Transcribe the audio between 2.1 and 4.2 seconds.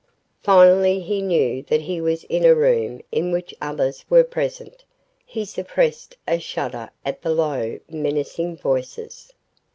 in a room in which others